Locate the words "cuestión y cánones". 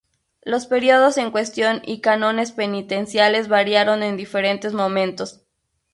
1.29-2.53